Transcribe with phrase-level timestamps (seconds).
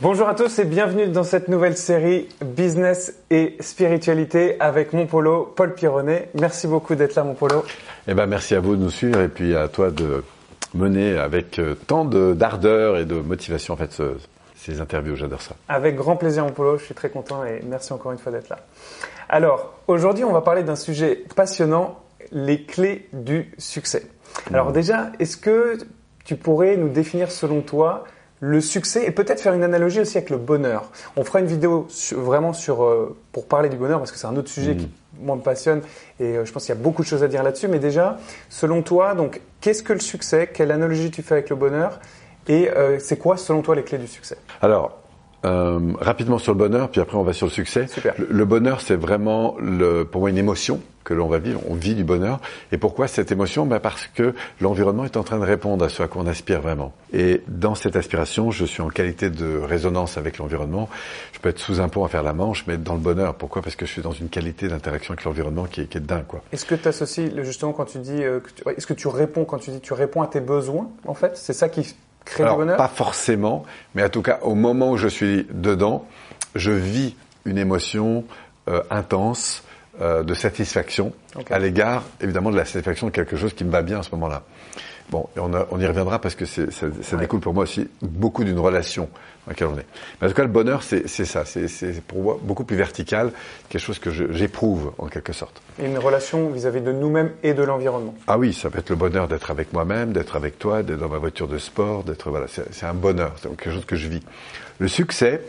[0.00, 5.52] Bonjour à tous et bienvenue dans cette nouvelle série Business et Spiritualité avec mon polo,
[5.54, 6.30] Paul Pironnet.
[6.34, 7.64] Merci beaucoup d'être là, mon polo.
[8.08, 10.24] Eh ben, merci à vous de nous suivre et puis à toi de
[10.74, 14.02] mener avec euh, tant d'ardeur et de motivation en fait
[14.56, 15.14] ces interviews.
[15.14, 15.54] J'adore ça.
[15.68, 16.76] Avec grand plaisir, mon polo.
[16.76, 18.58] Je suis très content et merci encore une fois d'être là.
[19.28, 22.00] Alors, aujourd'hui, on va parler d'un sujet passionnant,
[22.32, 24.06] les clés du succès.
[24.52, 25.78] Alors déjà, est-ce que
[26.24, 28.04] tu pourrais nous définir selon toi
[28.40, 30.90] le succès et peut-être faire une analogie aussi avec le bonheur.
[31.16, 34.36] On fera une vidéo vraiment sur euh, pour parler du bonheur parce que c'est un
[34.36, 34.78] autre sujet mm.
[34.78, 35.80] qui moi me passionne
[36.20, 37.68] et euh, je pense qu'il y a beaucoup de choses à dire là-dessus.
[37.68, 40.50] Mais déjà, selon toi, donc qu'est-ce que le succès?
[40.52, 42.00] Quelle analogie tu fais avec le bonheur?
[42.46, 44.36] Et euh, c'est quoi selon toi les clés du succès?
[44.60, 45.03] Alors.
[45.44, 47.86] Rapidement sur le bonheur, puis après on va sur le succès.
[47.86, 48.14] Super.
[48.16, 51.60] Le, bonheur, c'est vraiment le, pour moi une émotion que l'on va vivre.
[51.68, 52.40] On vit du bonheur.
[52.72, 53.66] Et pourquoi cette émotion?
[53.66, 56.60] Ben Parce que l'environnement est en train de répondre à ce à quoi on aspire
[56.60, 56.92] vraiment.
[57.12, 60.88] Et dans cette aspiration, je suis en qualité de résonance avec l'environnement.
[61.32, 63.34] Je peux être sous un pont à faire la manche, mais être dans le bonheur.
[63.34, 63.62] Pourquoi?
[63.62, 66.26] Parce que je suis dans une qualité d'interaction avec l'environnement qui est, qui est dingue.
[66.26, 66.42] Quoi.
[66.52, 68.24] Est-ce que tu associes, justement, quand tu dis...
[68.24, 68.40] Euh,
[68.76, 71.36] est-ce que tu réponds, quand tu dis tu réponds à tes besoins, en fait?
[71.36, 74.90] C'est ça qui crée Alors, du bonheur Pas forcément, mais en tout cas, au moment
[74.90, 76.06] où je suis dedans,
[76.54, 78.24] je vis une émotion
[78.68, 79.62] euh, intense,
[80.00, 81.12] euh, de satisfaction
[81.50, 84.10] à l'égard, évidemment, de la satisfaction de quelque chose qui me va bien à ce
[84.12, 84.42] moment-là.
[85.14, 88.58] Bon, on, on, y reviendra parce que ça, ça découle pour moi aussi beaucoup d'une
[88.58, 89.04] relation
[89.46, 89.86] dans laquelle on est.
[90.20, 91.44] Mais en tout cas, le bonheur, c'est ça.
[91.44, 93.30] C'est pour moi beaucoup plus vertical,
[93.68, 95.62] quelque chose que j'éprouve en quelque sorte.
[95.80, 98.12] Et une relation vis-à-vis -vis de nous-mêmes et de l'environnement.
[98.26, 101.08] Ah oui, ça peut être le bonheur d'être avec moi-même, d'être avec toi, d'être dans
[101.08, 104.22] ma voiture de sport, d'être voilà, c'est un bonheur, c'est quelque chose que je vis.
[104.80, 105.42] Le succès,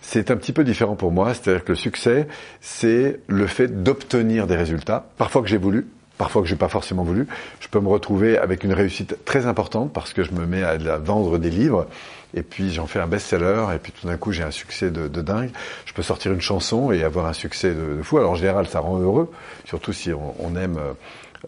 [0.00, 1.34] c'est un petit peu différent pour moi.
[1.34, 2.28] C'est-à-dire que le succès,
[2.60, 7.04] c'est le fait d'obtenir des résultats, parfois que j'ai voulu, parfois que j'ai pas forcément
[7.04, 7.26] voulu.
[7.60, 10.76] Je peux me retrouver avec une réussite très importante parce que je me mets à,
[10.98, 11.86] vendre des livres
[12.34, 15.08] et puis j'en fais un best-seller et puis tout d'un coup j'ai un succès de,
[15.22, 15.50] dingue.
[15.86, 18.18] Je peux sortir une chanson et avoir un succès de, fou.
[18.18, 19.30] Alors en général, ça rend heureux,
[19.64, 20.78] surtout si on, aime.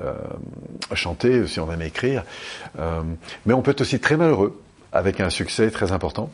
[0.01, 0.15] Euh,
[0.95, 2.23] chanter, si on aime écrire,
[2.79, 3.03] euh,
[3.45, 4.57] mais on peut être aussi très malheureux
[4.93, 6.31] avec un succès très important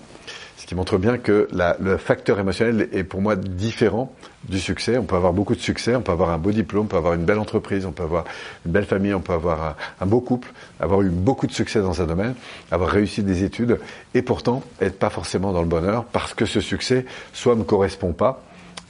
[0.67, 1.47] ce qui montre bien que
[1.79, 4.13] le facteur émotionnel est pour moi différent
[4.49, 4.99] du succès.
[4.99, 7.15] On peut avoir beaucoup de succès, on peut avoir un beau diplôme, on peut avoir
[7.15, 8.25] une belle entreprise, on peut avoir
[8.65, 12.03] une belle famille, on peut avoir un, beau couple, avoir eu beaucoup de succès dans
[12.03, 12.35] un domaine,
[12.73, 13.79] avoir réussi des études,
[14.13, 18.13] et pourtant être pas forcément dans le bonheur parce que ce succès soit me correspond
[18.13, 18.43] pas,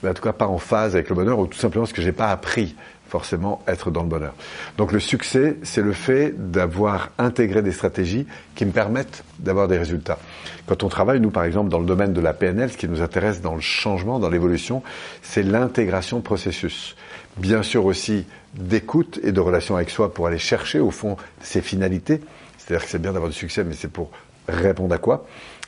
[0.03, 2.01] mais en tout cas pas en phase avec le bonheur, ou tout simplement parce que
[2.01, 2.75] j'ai pas appris
[3.09, 4.35] forcément être dans le bonheur.
[4.79, 9.79] Donc le succès, c'est le fait d'avoir intégré des stratégies qui me permettent d'avoir des
[9.79, 10.19] résultats.
[10.67, 13.03] Quand on travaille, nous par exemple, dans le domaine de la PNL, ce qui nous
[13.03, 14.83] intéresse dans le changement, dans l'évolution,
[15.23, 16.97] c'est l'intégration de processus.
[17.37, 21.61] Bien sûr aussi d'écoute et de relation avec soi pour aller chercher au fond ses
[21.61, 22.21] finalités.
[22.59, 24.11] C'est-à-dire que c'est bien d'avoir du succès, mais c'est pour
[24.49, 25.27] répondre à quoi?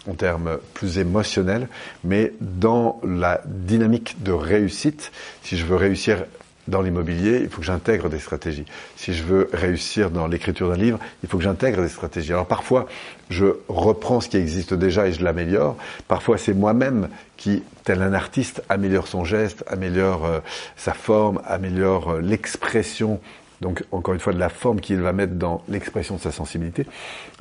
[0.09, 1.69] En termes plus émotionnels,
[2.03, 5.13] mais dans la dynamique de réussite,
[5.43, 6.25] si je veux réussir
[6.69, 8.67] dans l'immobilier, il faut que j'intègre des stratégies.
[8.97, 12.33] Si je veux réussir dans l'écriture d'un livre, il faut que j'intègre des stratégies.
[12.33, 12.87] Alors parfois,
[13.31, 15.77] je reprends ce qui existe déjà et je l'améliore.
[16.07, 20.41] Parfois, c'est moi-même qui, tel un artiste, améliore son geste, améliore euh,
[20.77, 23.21] sa forme, améliore euh, l'expression
[23.61, 26.87] donc encore une fois de la forme qu'il va mettre dans l'expression de sa sensibilité.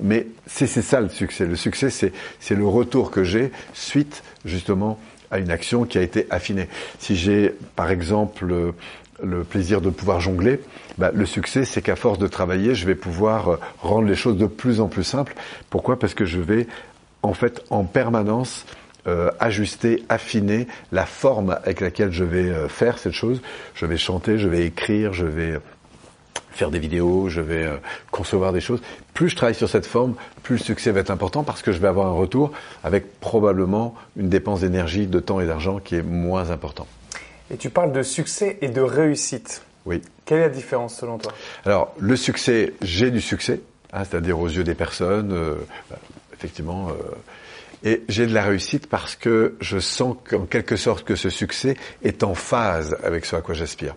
[0.02, 1.46] Mais c'est ça le succès.
[1.46, 4.98] Le succès, c'est le retour que j'ai suite justement
[5.32, 6.70] à une action qui a été affinée.
[7.00, 8.74] Si j'ai par exemple
[9.24, 10.60] le plaisir de pouvoir jongler,
[10.98, 14.38] bah, le succès, c'est qu'à force de travailler, je vais pouvoir euh, rendre les choses
[14.38, 15.36] de plus en plus simples.
[15.70, 16.00] Pourquoi?
[16.00, 16.68] Parce que je vais,
[17.24, 18.66] en fait, en permanence,
[19.08, 23.42] euh, ajuster, affiner la forme avec laquelle je vais euh, faire cette chose.
[23.74, 25.60] Je vais chanter, je vais écrire, je vais
[26.52, 27.70] faire des vidéos, je vais
[28.10, 28.82] concevoir des choses.
[29.14, 31.78] Plus je travaille sur cette forme, plus le succès va être important parce que je
[31.78, 32.52] vais avoir un retour
[32.84, 36.88] avec probablement une dépense d'énergie, de temps et d'argent qui est moins important.
[37.52, 39.62] Et tu parles de succès et de réussite.
[39.86, 40.02] Oui.
[40.26, 41.32] Quelle est la différence selon toi?
[41.66, 43.62] Alors, le succès, j'ai du succès,
[43.94, 45.56] hein, c'est-à-dire aux yeux des personnes, euh,
[45.90, 45.98] bah,
[46.34, 46.90] effectivement.
[46.90, 46.94] Euh,
[47.84, 51.78] et j'ai de la réussite parce que je sens qu'en quelque sorte que ce succès
[52.04, 53.96] est en phase avec ce à quoi j'aspire.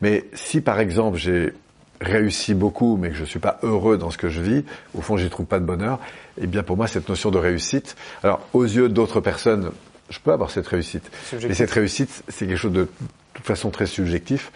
[0.00, 1.52] Mais si par exemple j'ai
[2.00, 4.64] réussi beaucoup mais que je ne suis pas heureux dans ce que je vis,
[4.94, 6.00] au fond j'y trouve pas de bonheur,
[6.38, 9.70] eh bien pour moi cette notion de réussite, alors aux yeux d'autres personnes,
[10.10, 11.10] je peux avoir cette réussite.
[11.32, 12.88] Mais cette réussite, c'est quelque chose de,
[13.34, 14.52] toute façon très subjectif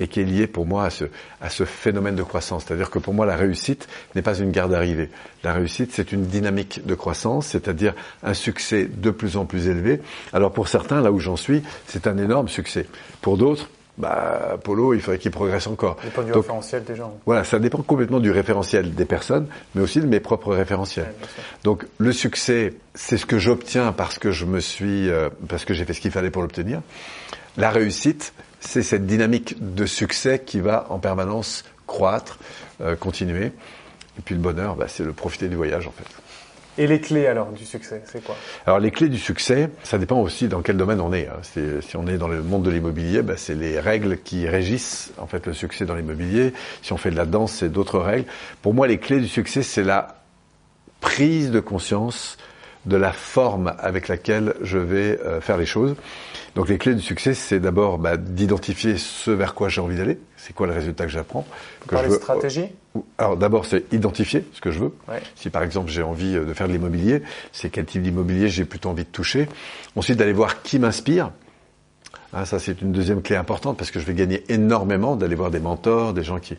[0.00, 1.06] et qui est lié pour moi à ce,
[1.40, 2.64] à ce phénomène de croissance.
[2.66, 5.10] C'est-à-dire que pour moi, la réussite n'est pas une garde d'arrivée.
[5.42, 10.00] La réussite, c'est une dynamique de croissance, c'est-à-dire un succès de plus en plus élevé.
[10.32, 12.86] Alors pour certains, là où j'en suis, c'est un énorme succès.
[13.22, 15.96] Pour d'autres, bah, Polo, il faudrait qu'il progresse encore.
[16.00, 17.18] Ça dépend du référentiel des gens.
[17.26, 21.06] Voilà, ça dépend complètement du référentiel des personnes, mais aussi de mes propres référentiels.
[21.06, 25.64] Ouais, Donc le succès, c'est ce que j'obtiens parce que je me suis, euh, parce
[25.64, 26.80] que j'ai fait ce qu'il fallait pour l'obtenir.
[27.56, 32.38] La réussite, c'est cette dynamique de succès qui va en permanence croître,
[32.80, 33.46] euh, continuer.
[33.46, 36.04] Et puis le bonheur, bah, c'est le profiter du voyage en fait.
[36.78, 38.36] Et les clés alors du succès, c'est quoi?
[38.64, 41.26] Alors les clés du succès, ça dépend aussi dans quel domaine on est.
[41.26, 41.40] Hein.
[41.42, 45.26] Si on est dans le monde de l'immobilier, bah, c'est les règles qui régissent en
[45.26, 46.52] fait le succès dans l'immobilier.
[46.82, 48.26] Si on fait de la danse, c'est d'autres règles.
[48.62, 50.22] Pour moi, les clés du succès, c'est la
[51.00, 52.38] prise de conscience
[52.86, 55.94] de la forme avec laquelle je vais euh, faire les choses.
[56.54, 60.18] Donc les clés du succès, c'est d'abord bah, d'identifier ce vers quoi j'ai envie d'aller.
[60.36, 61.46] C'est quoi le résultat que j'apprends
[61.86, 62.66] que Par les stratégies
[63.18, 64.94] Alors d'abord, c'est identifier ce que je veux.
[65.08, 65.20] Ouais.
[65.34, 67.22] Si par exemple j'ai envie de faire de l'immobilier,
[67.52, 69.48] c'est quel type d'immobilier j'ai plutôt envie de toucher.
[69.94, 71.30] Ensuite, d'aller voir qui m'inspire.
[72.32, 75.50] Hein, ça, c'est une deuxième clé importante parce que je vais gagner énormément d'aller voir
[75.50, 76.56] des mentors, des gens qui.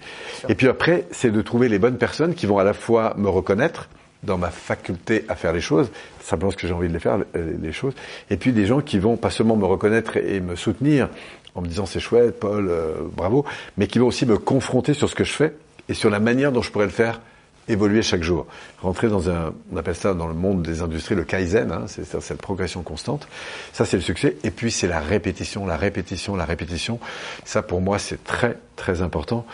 [0.48, 3.30] Et puis après, c'est de trouver les bonnes personnes qui vont à la fois me
[3.30, 3.90] reconnaître
[4.24, 5.90] dans ma faculté à faire les choses,
[6.22, 7.94] simplement ce que j'ai envie de les faire, les choses,
[8.30, 11.10] et puis des gens qui vont pas seulement me reconnaître et me soutenir
[11.56, 13.46] en me disant c'est chouette, Paul, euh, bravo,
[13.78, 15.54] mais qui vont aussi me confronter sur ce que je fais
[15.88, 17.22] et sur la manière dont je pourrais le faire
[17.70, 18.48] évoluer chaque jour.
[18.82, 22.20] Rentrer dans un, on appelle ça dans le monde des industries le kaizen, hein, c'est
[22.20, 23.28] cette progression constante.
[23.74, 24.38] Ça, c'est le succès.
[24.44, 27.00] Et puis, c'est la répétition, la répétition, la répétition.
[27.46, 29.46] Ça, pour moi, c'est très, très important.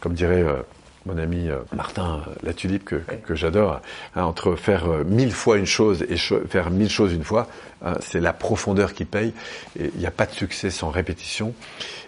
[0.00, 0.62] Comme dirait euh,
[1.06, 2.96] mon ami euh, Martin euh, La Tulipe, que,
[3.26, 3.80] que j'adore,
[4.16, 7.46] hein, entre faire euh, mille fois une chose et cho- faire mille choses une fois,
[7.84, 9.32] hein, c'est la profondeur qui paye.
[9.78, 11.54] Il n'y a pas de succès sans répétition.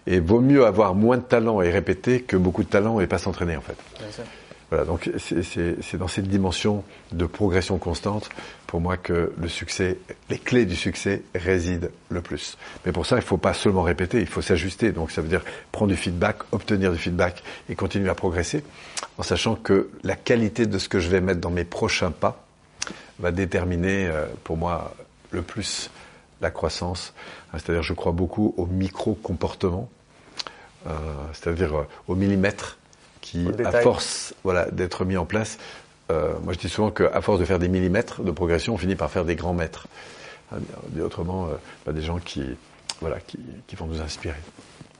[0.07, 3.19] Et vaut mieux avoir moins de talent et répéter que beaucoup de talent et pas
[3.19, 3.77] s'entraîner, en fait.
[3.99, 4.25] Bien sûr.
[4.69, 6.83] Voilà, donc c'est- dans cette dimension
[7.13, 8.29] de progression constante,
[8.67, 9.97] pour moi, que le succès,
[10.29, 12.59] les clés du succès résident le plus.
[12.85, 14.91] Mais pour ça, il faut pas seulement répéter, il faut s'ajuster.
[14.91, 18.65] Donc ça veut dire prendre du feedback, obtenir du feedback et continuer à progresser,
[19.19, 22.45] en sachant que la qualité de ce que je vais mettre dans mes prochains pas
[23.21, 24.95] va déterminer, euh, pour moi,
[25.31, 25.91] le plus
[26.41, 27.15] la croissance.
[27.53, 29.89] Hein, C'est-à-dire, je crois beaucoup au micro-comportement,
[30.89, 30.91] euh,
[31.33, 32.79] c'est-à-dire euh, au millimètre
[33.27, 35.59] qui, à force voilà, d'être mis en place,
[36.13, 38.95] euh, moi je dis souvent qu'à force de faire des millimètres de progression, on finit
[38.95, 39.89] par faire des grands mètres.
[40.91, 42.45] Dit autrement, euh, bah, des gens qui,
[43.01, 44.37] voilà, qui, qui vont nous inspirer.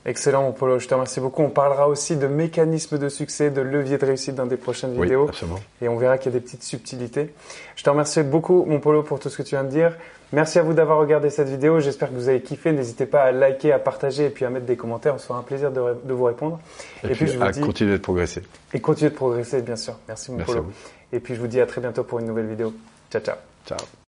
[0.05, 0.79] Excellent, mon Polo.
[0.79, 1.41] Je te remercie beaucoup.
[1.41, 5.03] On parlera aussi de mécanismes de succès, de leviers de réussite dans des prochaines Oui,
[5.03, 5.27] vidéos.
[5.29, 5.59] absolument.
[5.81, 7.33] Et on verra qu'il y a des petites subtilités.
[7.75, 9.93] Je te remercie beaucoup, mon Polo, pour tout ce que tu viens de dire.
[10.33, 11.79] Merci à vous d'avoir regardé cette vidéo.
[11.79, 12.71] J'espère que vous avez kiffé.
[12.73, 15.15] N'hésitez pas à liker, à partager et puis à mettre des commentaires.
[15.15, 16.59] On sera un plaisir de, de vous répondre.
[17.03, 18.43] Et, Et puis, puis, je vous à dis- continuer de progresser.
[18.73, 19.95] Et continuez de progresser, bien sûr.
[20.07, 20.65] Merci, mon Merci Polo.
[21.13, 22.73] Et puis, je vous dis à très bientôt pour une nouvelle vidéo.
[23.09, 23.35] Ciao, ciao.
[23.65, 24.06] Ciao.